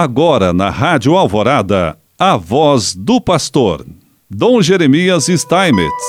Agora 0.00 0.52
na 0.52 0.70
Rádio 0.70 1.16
Alvorada, 1.16 1.98
a 2.16 2.36
voz 2.36 2.94
do 2.94 3.20
pastor, 3.20 3.84
Dom 4.30 4.62
Jeremias 4.62 5.26
Steinmetz. 5.26 6.04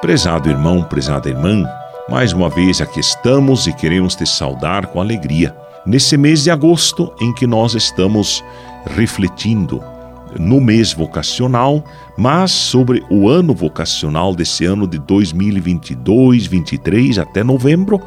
Prezado 0.00 0.50
irmão, 0.50 0.82
prezada 0.82 1.28
irmã, 1.28 1.64
mais 2.08 2.32
uma 2.32 2.50
vez 2.50 2.80
aqui 2.80 2.98
estamos 2.98 3.68
e 3.68 3.72
queremos 3.72 4.16
te 4.16 4.26
saudar 4.26 4.86
com 4.86 5.00
alegria. 5.00 5.54
Nesse 5.86 6.16
mês 6.16 6.42
de 6.42 6.50
agosto 6.50 7.14
em 7.20 7.32
que 7.32 7.46
nós 7.46 7.76
estamos 7.76 8.42
refletindo 8.86 9.80
no 10.36 10.60
mês 10.60 10.92
vocacional, 10.92 11.84
mas 12.18 12.50
sobre 12.50 13.04
o 13.08 13.28
ano 13.28 13.54
vocacional 13.54 14.34
desse 14.34 14.64
ano 14.64 14.88
de 14.88 14.98
2022, 14.98 16.48
23 16.48 17.20
até 17.20 17.44
novembro, 17.44 18.02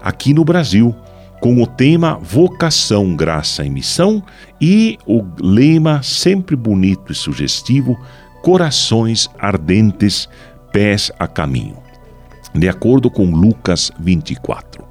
aqui 0.00 0.32
no 0.32 0.44
Brasil, 0.44 0.94
com 1.42 1.60
o 1.60 1.66
tema 1.66 2.20
Vocação, 2.22 3.16
Graça 3.16 3.64
e 3.64 3.68
Missão 3.68 4.22
e 4.60 4.96
o 5.04 5.24
lema 5.40 6.00
sempre 6.00 6.54
bonito 6.54 7.10
e 7.10 7.16
sugestivo 7.16 7.98
Corações 8.42 9.28
ardentes, 9.40 10.28
pés 10.72 11.10
a 11.18 11.26
caminho. 11.26 11.76
De 12.54 12.68
acordo 12.68 13.10
com 13.10 13.32
Lucas 13.32 13.90
24. 13.98 14.84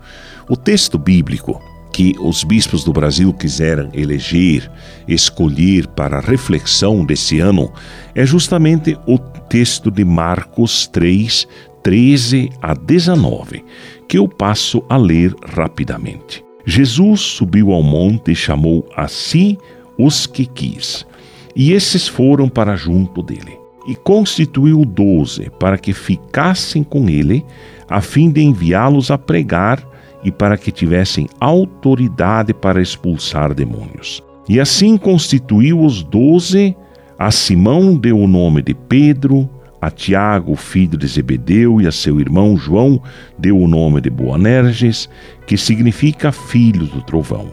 O 0.49 0.57
texto 0.57 0.97
bíblico 0.97 1.61
que 1.93 2.15
os 2.19 2.43
bispos 2.43 2.83
do 2.83 2.91
Brasil 2.91 3.33
quiseram 3.33 3.89
eleger, 3.93 4.70
escolher 5.07 5.87
para 5.87 6.17
a 6.17 6.21
reflexão 6.21 7.05
desse 7.05 7.39
ano 7.39 7.71
é 8.13 8.25
justamente 8.25 8.97
o 9.07 9.17
texto 9.17 9.89
de 9.89 10.03
Marcos 10.03 10.85
3, 10.87 11.47
13 11.81 12.49
a 12.61 12.73
19, 12.73 13.63
que 14.11 14.17
eu 14.17 14.27
passo 14.27 14.83
a 14.89 14.97
ler 14.97 15.33
rapidamente. 15.41 16.43
Jesus 16.65 17.21
subiu 17.21 17.71
ao 17.71 17.81
monte 17.81 18.34
e 18.34 18.35
chamou 18.35 18.85
a 18.93 19.07
si 19.07 19.57
os 19.97 20.27
que 20.27 20.45
quis, 20.45 21.07
e 21.55 21.71
esses 21.71 22.09
foram 22.09 22.49
para 22.49 22.76
junto 22.76 23.23
dele. 23.23 23.57
E 23.87 23.95
constituiu 23.95 24.84
doze 24.84 25.49
para 25.57 25.77
que 25.77 25.93
ficassem 25.93 26.84
com 26.84 27.07
ele, 27.07 27.45
a 27.89 28.01
fim 28.01 28.29
de 28.29 28.41
enviá-los 28.41 29.09
a 29.12 29.17
pregar 29.17 29.82
e 30.26 30.29
para 30.29 30.57
que 30.57 30.73
tivessem 30.73 31.29
autoridade 31.39 32.54
para 32.54 32.82
expulsar 32.82 33.54
demônios. 33.54 34.21
E 34.49 34.59
assim 34.59 34.98
constituiu 34.98 35.79
os 35.79 36.04
doze, 36.04 36.76
a 37.17 37.32
Simão 37.32 37.95
deu 37.95 38.20
o 38.20 38.27
nome 38.27 38.62
de 38.62 38.73
Pedro, 38.73 39.49
a 39.82 39.90
Tiago, 39.90 40.55
filho 40.55 40.96
de 40.98 41.07
Zebedeu, 41.07 41.82
e 41.82 41.87
a 41.87 41.91
seu 41.91 42.20
irmão 42.20 42.55
João 42.55 43.01
deu 43.37 43.57
o 43.57 43.68
nome 43.68 43.99
de 43.99 44.12
Boanerges, 44.12 45.10
que 45.48 45.57
significa 45.57 46.32
filho 46.32 46.85
do 46.85 47.01
trovão. 47.01 47.51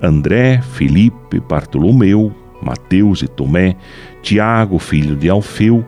André, 0.00 0.62
Filipe, 0.62 1.40
Bartolomeu, 1.40 2.32
Mateus 2.62 3.22
e 3.22 3.28
Tomé, 3.28 3.74
Tiago, 4.22 4.78
filho 4.78 5.16
de 5.16 5.28
Alfeu, 5.28 5.84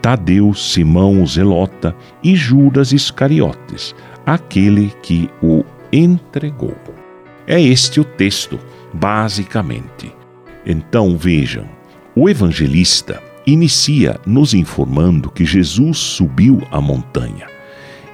Tadeu, 0.00 0.54
Simão 0.54 1.26
Zelota 1.26 1.94
e 2.22 2.34
Judas 2.34 2.92
Iscariotes, 2.92 3.94
aquele 4.24 4.92
que 5.02 5.28
o 5.42 5.62
entregou. 5.92 6.76
É 7.46 7.60
este 7.60 8.00
o 8.00 8.04
texto, 8.04 8.58
basicamente. 8.92 10.12
Então 10.64 11.16
vejam, 11.16 11.66
o 12.14 12.28
evangelista 12.28 13.22
inicia 13.46 14.18
nos 14.26 14.52
informando 14.54 15.30
que 15.30 15.44
Jesus 15.44 15.98
subiu 15.98 16.60
a 16.70 16.80
montanha. 16.80 17.46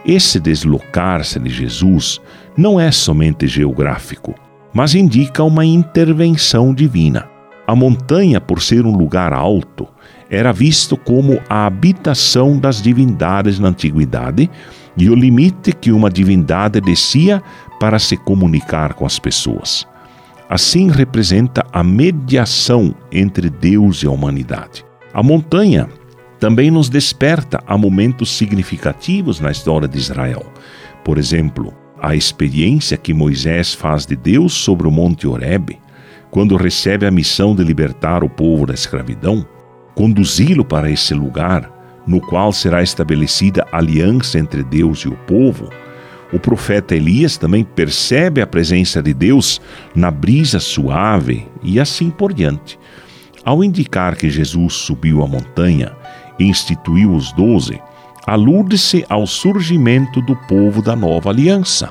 Esse 0.05 0.39
deslocar-se 0.39 1.39
de 1.39 1.49
Jesus 1.49 2.21
não 2.57 2.79
é 2.79 2.91
somente 2.91 3.47
geográfico, 3.47 4.35
mas 4.75 4.95
indica 4.95 5.43
uma 5.43 5.65
intervenção 5.65 6.75
divina. 6.75 7.29
A 7.67 7.75
montanha, 7.75 8.41
por 8.41 8.61
ser 8.61 8.85
um 8.85 8.95
lugar 8.97 9.33
alto, 9.33 9.89
era 10.29 10.53
visto 10.53 10.97
como 10.97 11.41
a 11.49 11.67
habitação 11.67 12.59
das 12.59 12.83
divindades 12.83 13.59
na 13.59 13.69
antiguidade 13.69 14.51
e 14.97 15.09
o 15.09 15.15
limite 15.15 15.73
que 15.73 15.93
uma 15.93 16.11
divindade 16.11 16.81
descia 16.81 17.43
para 17.79 17.99
se 17.99 18.17
comunicar 18.17 18.95
com 18.95 19.07
as 19.07 19.19
pessoas. 19.19 19.87
Assim 20.49 20.91
representa 20.91 21.65
a 21.73 21.83
mediação 21.83 22.95
entre 23.11 23.49
Deus 23.49 24.03
e 24.03 24.07
a 24.07 24.11
humanidade. 24.11 24.85
A 25.15 25.23
montanha 25.23 25.89
também 26.41 26.71
nos 26.71 26.89
desperta 26.89 27.63
a 27.67 27.77
momentos 27.77 28.37
significativos 28.37 29.41
na 29.41 29.51
história 29.51 29.87
de 29.87 29.99
Israel. 29.99 30.45
Por 31.05 31.19
exemplo, 31.19 31.73
a 32.01 32.17
experiência 32.17 32.97
que 32.97 33.15
Moisés 33.15 33.75
faz 33.75 34.07
de 34.07 34.17
Deus 34.17 34.53
sobre 34.53 34.89
o 34.89 34.91
Monte 34.91 35.27
Horebe, 35.27 35.79
quando 36.31 36.57
recebe 36.57 37.07
a 37.07 37.11
missão 37.11 37.55
de 37.55 37.63
libertar 37.63 38.25
o 38.25 38.29
povo 38.29 38.67
da 38.67 38.75
escravidão, 38.75 39.47
conduzi-lo 39.95 40.65
para 40.65 40.91
esse 40.91 41.15
lugar 41.15 41.71
no 42.07 42.21
qual 42.21 42.53
será 42.53 42.83
estabelecida 42.83 43.67
aliança 43.71 44.39
entre 44.39 44.63
Deus 44.65 45.01
e 45.01 45.09
o 45.09 45.17
povo, 45.27 45.69
o 46.33 46.39
profeta 46.39 46.97
Elias 46.97 47.37
também 47.37 47.63
percebe 47.63 48.41
a 48.41 48.47
presença 48.47 49.03
de 49.03 49.13
Deus 49.13 49.61
na 49.95 50.11
brisa 50.11 50.59
suave 50.59 51.47
e 51.63 51.79
assim 51.79 52.11
por 52.11 52.33
diante. 52.33 52.79
Ao 53.45 53.63
indicar 53.65 54.17
que 54.17 54.31
Jesus 54.31 54.75
subiu 54.75 55.23
a 55.23 55.27
montanha 55.27 55.93
e 56.39 56.45
instituiu 56.45 57.13
os 57.13 57.33
doze, 57.33 57.81
alude-se 58.27 59.05
ao 59.09 59.27
surgimento 59.27 60.21
do 60.23 60.37
povo 60.47 60.81
da 60.81 60.95
nova 60.95 61.31
aliança, 61.31 61.91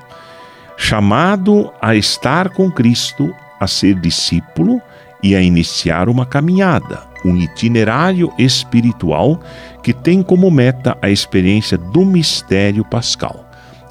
chamado 0.78 1.72
a 1.82 1.94
estar 1.94 2.50
com 2.50 2.72
Cristo, 2.72 3.34
a 3.60 3.68
ser 3.68 3.96
discípulo 3.96 4.82
e 5.22 5.36
a 5.36 5.42
iniciar 5.42 6.10
uma 6.10 6.26
caminhada, 6.26 7.04
um 7.24 7.36
itinerário 7.36 8.32
espiritual 8.40 9.40
que 9.84 9.94
tem 9.94 10.24
como 10.24 10.50
meta 10.50 10.98
a 11.02 11.10
experiência 11.10 11.78
do 11.78 12.06
mistério 12.06 12.84
pascal. 12.84 13.46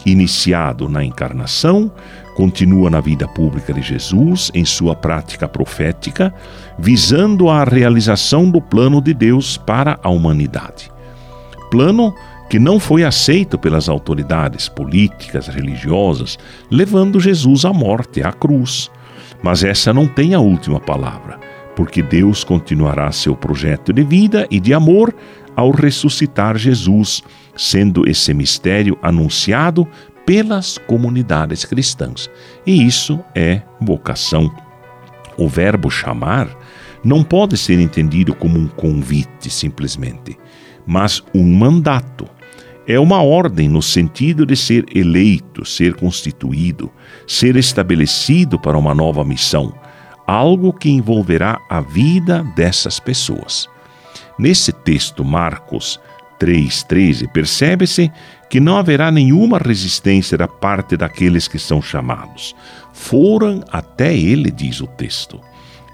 Iniciado 0.05 0.89
na 0.89 1.05
encarnação, 1.05 1.93
continua 2.35 2.89
na 2.91 3.01
vida 3.01 3.27
pública 3.29 3.73
de 3.73 3.83
Jesus, 3.83 4.51
em 4.55 4.65
sua 4.65 4.95
prática 4.95 5.49
profética, 5.49 6.33
visando 6.79 7.49
a 7.49 7.65
realização 7.65 8.51
do 8.51 8.61
plano 8.61 9.01
de 9.01 9.13
Deus 9.13 9.57
para 9.57 9.99
a 10.03 10.09
humanidade. 10.09 10.91
Plano 11.71 12.15
que 12.51 12.59
não 12.59 12.81
foi 12.81 13.05
aceito 13.05 13.57
pelas 13.57 13.89
autoridades 13.89 14.69
políticas, 14.69 15.47
religiosas, 15.47 16.37
levando 16.69 17.21
Jesus 17.21 17.65
à 17.65 17.73
morte, 17.73 18.25
à 18.25 18.33
cruz. 18.33 18.91
Mas 19.41 19.63
essa 19.63 19.95
não 19.95 20.09
tem 20.09 20.35
a 20.35 20.41
última 20.41 20.81
palavra, 20.81 21.39
porque 21.77 22.03
Deus 22.03 22.43
continuará 22.43 23.13
seu 23.13 23.37
projeto 23.37 23.93
de 23.93 24.03
vida 24.03 24.49
e 24.51 24.59
de 24.59 24.75
amor 24.75 25.15
ao 25.55 25.71
ressuscitar 25.71 26.59
Jesus, 26.59 27.23
sendo 27.57 28.09
esse 28.09 28.35
mistério 28.35 28.99
anunciado 29.01 29.87
pelas 30.31 30.79
comunidades 30.79 31.65
cristãs. 31.65 32.31
E 32.65 32.87
isso 32.87 33.19
é 33.35 33.63
vocação. 33.81 34.49
O 35.37 35.49
verbo 35.49 35.91
chamar 35.91 36.49
não 37.03 37.25
pode 37.25 37.57
ser 37.57 37.81
entendido 37.81 38.33
como 38.33 38.57
um 38.57 38.69
convite 38.69 39.51
simplesmente, 39.51 40.39
mas 40.87 41.21
um 41.35 41.53
mandato. 41.53 42.29
É 42.87 42.97
uma 42.97 43.21
ordem 43.21 43.69
no 43.69 43.83
sentido 43.83 44.47
de 44.47 44.55
ser 44.55 44.85
eleito, 44.95 45.65
ser 45.65 45.95
constituído, 45.95 46.93
ser 47.27 47.57
estabelecido 47.57 48.57
para 48.57 48.79
uma 48.79 48.95
nova 48.95 49.25
missão, 49.25 49.75
algo 50.29 50.73
que 50.73 50.91
envolverá 50.91 51.61
a 51.69 51.81
vida 51.81 52.45
dessas 52.55 53.01
pessoas. 53.01 53.69
Nesse 54.39 54.71
texto, 54.71 55.25
Marcos 55.25 55.99
3,13, 56.39 57.29
percebe-se 57.33 58.13
que 58.51 58.59
não 58.59 58.77
haverá 58.77 59.13
nenhuma 59.13 59.59
resistência 59.59 60.37
da 60.37 60.49
parte 60.49 60.97
daqueles 60.97 61.47
que 61.47 61.59
são 61.59 61.81
chamados. 61.81 62.55
Foram 62.93 63.63
até 63.71 64.15
ele, 64.15 64.51
diz 64.51 64.81
o 64.81 64.89
texto. 64.89 65.41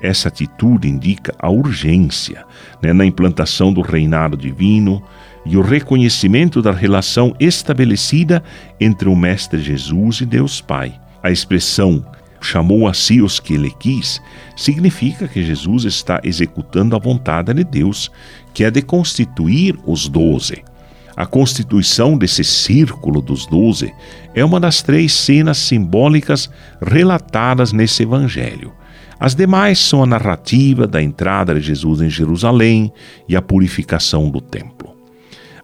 Essa 0.03 0.29
atitude 0.29 0.88
indica 0.88 1.35
a 1.38 1.50
urgência 1.50 2.47
né, 2.82 2.94
na 2.94 3.05
implantação 3.05 3.73
do 3.73 3.82
reinado 3.82 4.38
divino 4.38 5.03
e 5.44 5.56
o 5.56 5.62
reconhecimento 5.62 6.62
da 6.62 6.73
relação 6.73 7.37
estabelecida 7.38 8.43
entre 8.81 9.09
o 9.09 9.14
Mestre 9.14 9.61
Jesus 9.61 10.23
e 10.23 10.26
Deus 10.26 10.61
Pai. 10.61 10.99
A 11.23 11.31
expressão 11.31 12.05
chamou 12.41 12.88
a 12.88 12.94
si 12.94 13.20
os 13.20 13.38
que 13.38 13.55
ele 13.55 13.73
quis, 13.79 14.20
significa 14.56 15.29
que 15.29 15.44
Jesus 15.44 15.85
está 15.85 16.20
executando 16.25 16.97
a 16.97 16.99
vontade 16.99 17.52
de 17.52 17.64
Deus, 17.64 18.11
que 18.55 18.64
é 18.64 18.70
de 18.70 18.81
constituir 18.81 19.79
os 19.85 20.09
doze. 20.09 20.62
A 21.16 21.24
constituição 21.24 22.18
desse 22.18 22.44
círculo 22.44 23.22
dos 23.22 23.46
doze 23.46 23.92
é 24.34 24.44
uma 24.44 24.60
das 24.60 24.82
três 24.82 25.14
cenas 25.14 25.56
simbólicas 25.56 26.50
relatadas 26.80 27.72
nesse 27.72 28.02
evangelho. 28.02 28.72
As 29.18 29.34
demais 29.34 29.78
são 29.78 30.02
a 30.02 30.06
narrativa 30.06 30.86
da 30.86 31.02
entrada 31.02 31.54
de 31.54 31.62
Jesus 31.62 32.02
em 32.02 32.10
Jerusalém 32.10 32.92
e 33.26 33.34
a 33.34 33.40
purificação 33.40 34.28
do 34.28 34.42
templo. 34.42 34.94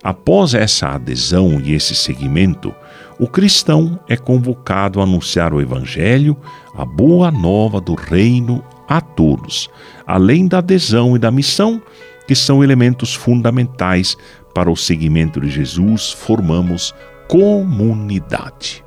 Após 0.03 0.55
essa 0.55 0.89
adesão 0.89 1.61
e 1.61 1.75
esse 1.75 1.95
seguimento, 1.95 2.75
o 3.21 3.29
cristão 3.29 4.01
é 4.09 4.17
convocado 4.17 5.01
a 5.01 5.05
anunciar 5.05 5.53
o 5.53 5.61
Evangelho, 5.61 6.37
a 6.75 6.85
boa 6.85 7.31
nova 7.31 7.81
do 7.81 7.95
reino 7.95 8.65
a 8.89 9.01
todos, 9.01 9.71
além 10.07 10.49
da 10.49 10.59
adesão 10.59 11.15
e 11.15 11.19
da 11.19 11.31
missão, 11.31 11.81
que 12.27 12.35
são 12.35 12.65
elementos 12.65 13.15
fundamentais 13.15 14.17
para 14.55 14.71
o 14.71 14.77
seguimento 14.77 15.41
de 15.41 15.51
Jesus, 15.51 16.11
formamos 16.11 16.95
comunidade. 17.29 18.85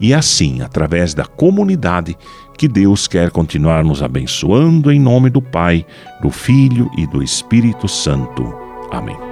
E 0.00 0.12
é 0.12 0.16
assim, 0.16 0.62
através 0.62 1.12
da 1.12 1.24
comunidade, 1.24 2.16
que 2.56 2.68
Deus 2.68 3.06
quer 3.06 3.30
continuar 3.30 3.84
nos 3.84 4.02
abençoando 4.02 4.90
em 4.90 5.00
nome 5.00 5.30
do 5.30 5.42
Pai, 5.42 5.84
do 6.22 6.30
Filho 6.30 6.90
e 6.96 7.06
do 7.06 7.22
Espírito 7.22 7.88
Santo. 7.88 8.54
Amém. 8.90 9.29